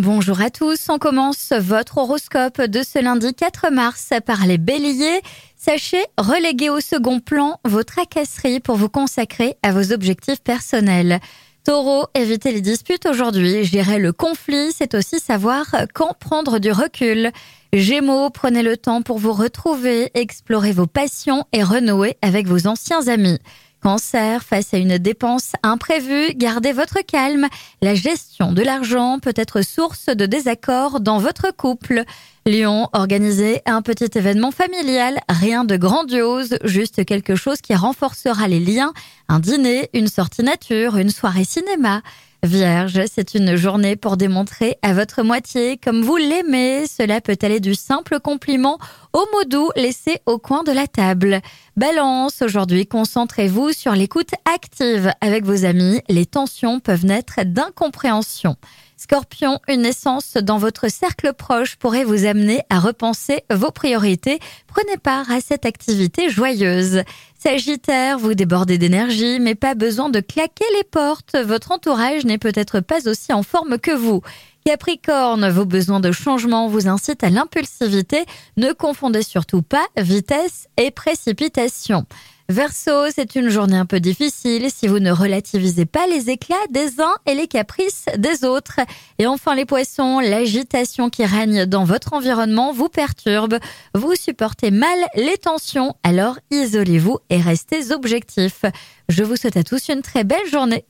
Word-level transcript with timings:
Bonjour 0.00 0.40
à 0.40 0.50
tous, 0.50 0.88
on 0.88 0.98
commence 0.98 1.52
votre 1.52 1.98
horoscope 1.98 2.60
de 2.60 2.82
ce 2.82 2.98
lundi 2.98 3.32
4 3.32 3.70
mars 3.70 4.10
par 4.26 4.44
les 4.44 4.58
béliers. 4.58 5.20
Sachez 5.56 6.04
reléguer 6.18 6.68
au 6.68 6.80
second 6.80 7.20
plan 7.20 7.60
vos 7.64 7.84
tracasseries 7.84 8.58
pour 8.58 8.74
vous 8.74 8.88
consacrer 8.88 9.54
à 9.62 9.70
vos 9.70 9.92
objectifs 9.92 10.42
personnels. 10.42 11.20
Taureau, 11.62 12.06
évitez 12.16 12.50
les 12.50 12.60
disputes 12.60 13.06
aujourd'hui, 13.06 13.62
gérer 13.62 14.00
le 14.00 14.12
conflit, 14.12 14.72
c'est 14.76 14.96
aussi 14.96 15.20
savoir 15.20 15.66
quand 15.94 16.18
prendre 16.18 16.58
du 16.58 16.72
recul. 16.72 17.30
Gémeaux, 17.72 18.30
prenez 18.30 18.62
le 18.62 18.76
temps 18.76 19.00
pour 19.00 19.18
vous 19.18 19.32
retrouver, 19.32 20.10
explorer 20.14 20.72
vos 20.72 20.88
passions 20.88 21.44
et 21.52 21.62
renouer 21.62 22.16
avec 22.20 22.48
vos 22.48 22.66
anciens 22.66 23.06
amis. 23.06 23.38
Cancer, 23.84 24.42
face 24.42 24.72
à 24.72 24.78
une 24.78 24.96
dépense 24.96 25.52
imprévue, 25.62 26.32
gardez 26.36 26.72
votre 26.72 27.04
calme. 27.06 27.48
La 27.82 27.94
gestion 27.94 28.50
de 28.50 28.62
l'argent 28.62 29.18
peut 29.18 29.34
être 29.36 29.60
source 29.60 30.06
de 30.06 30.24
désaccords 30.24 31.00
dans 31.00 31.18
votre 31.18 31.54
couple. 31.54 32.04
Lion, 32.46 32.88
organisez 32.94 33.60
un 33.66 33.82
petit 33.82 34.08
événement 34.14 34.52
familial, 34.52 35.20
rien 35.28 35.66
de 35.66 35.76
grandiose, 35.76 36.56
juste 36.64 37.04
quelque 37.04 37.36
chose 37.36 37.60
qui 37.60 37.74
renforcera 37.74 38.48
les 38.48 38.58
liens, 38.58 38.94
un 39.28 39.38
dîner, 39.38 39.90
une 39.92 40.08
sortie 40.08 40.44
nature, 40.44 40.96
une 40.96 41.10
soirée 41.10 41.44
cinéma. 41.44 42.00
Vierge, 42.44 43.00
c'est 43.10 43.34
une 43.34 43.56
journée 43.56 43.96
pour 43.96 44.18
démontrer 44.18 44.76
à 44.82 44.92
votre 44.92 45.22
moitié 45.22 45.78
comme 45.78 46.02
vous 46.02 46.18
l'aimez. 46.18 46.86
Cela 46.86 47.22
peut 47.22 47.38
aller 47.40 47.58
du 47.58 47.74
simple 47.74 48.20
compliment 48.20 48.78
au 49.14 49.24
mot 49.32 49.44
doux 49.46 49.70
laissé 49.76 50.18
au 50.26 50.38
coin 50.38 50.62
de 50.62 50.70
la 50.70 50.86
table. 50.86 51.40
Balance, 51.76 52.42
aujourd'hui, 52.42 52.86
concentrez-vous 52.86 53.72
sur 53.72 53.92
l'écoute 53.92 54.32
active 54.44 55.10
avec 55.22 55.44
vos 55.44 55.64
amis. 55.64 56.02
Les 56.10 56.26
tensions 56.26 56.80
peuvent 56.80 57.06
naître 57.06 57.40
d'incompréhension. 57.44 58.56
Scorpion, 58.96 59.58
une 59.68 59.82
naissance 59.82 60.34
dans 60.34 60.58
votre 60.58 60.88
cercle 60.90 61.32
proche 61.32 61.76
pourrait 61.76 62.04
vous 62.04 62.26
amener 62.26 62.60
à 62.70 62.78
repenser 62.78 63.42
vos 63.52 63.70
priorités. 63.70 64.38
Prenez 64.66 64.96
part 64.98 65.30
à 65.30 65.40
cette 65.40 65.66
activité 65.66 66.30
joyeuse. 66.30 67.02
Sagittaire, 67.46 68.18
vous 68.18 68.32
débordez 68.32 68.78
d'énergie, 68.78 69.38
mais 69.38 69.54
pas 69.54 69.74
besoin 69.74 70.08
de 70.08 70.20
claquer 70.20 70.64
les 70.78 70.82
portes. 70.82 71.36
Votre 71.36 71.72
entourage 71.72 72.24
n'est 72.24 72.38
peut-être 72.38 72.80
pas 72.80 73.06
aussi 73.06 73.34
en 73.34 73.42
forme 73.42 73.76
que 73.76 73.90
vous. 73.90 74.22
Capricorne, 74.64 75.50
vos 75.50 75.66
besoins 75.66 76.00
de 76.00 76.10
changement 76.10 76.68
vous 76.68 76.88
incitent 76.88 77.22
à 77.22 77.28
l'impulsivité. 77.28 78.24
Ne 78.56 78.72
confondez 78.72 79.22
surtout 79.22 79.60
pas 79.60 79.84
vitesse 79.98 80.68
et 80.78 80.90
précipitation. 80.90 82.06
Verseau, 82.50 83.06
c'est 83.10 83.36
une 83.36 83.48
journée 83.48 83.78
un 83.78 83.86
peu 83.86 84.00
difficile 84.00 84.68
si 84.70 84.86
vous 84.86 84.98
ne 84.98 85.10
relativisez 85.10 85.86
pas 85.86 86.06
les 86.06 86.28
éclats 86.28 86.56
des 86.70 87.00
uns 87.00 87.14
et 87.24 87.34
les 87.34 87.46
caprices 87.46 88.04
des 88.18 88.44
autres. 88.44 88.80
Et 89.18 89.26
enfin 89.26 89.54
les 89.54 89.64
poissons, 89.64 90.20
l'agitation 90.20 91.08
qui 91.08 91.24
règne 91.24 91.64
dans 91.64 91.84
votre 91.84 92.12
environnement 92.12 92.70
vous 92.72 92.90
perturbe. 92.90 93.58
Vous 93.94 94.14
supportez 94.14 94.70
mal 94.70 94.98
les 95.14 95.38
tensions, 95.38 95.96
alors 96.02 96.38
isolez-vous 96.50 97.18
et 97.30 97.40
restez 97.40 97.92
objectifs. 97.92 98.66
Je 99.08 99.24
vous 99.24 99.36
souhaite 99.36 99.56
à 99.56 99.64
tous 99.64 99.88
une 99.88 100.02
très 100.02 100.24
belle 100.24 100.46
journée. 100.50 100.84